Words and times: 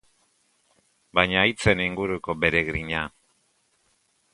Baina 1.19 1.45
hitzen 1.49 1.85
inguruko 1.87 2.37
bere 2.47 2.67
grina! 2.73 3.05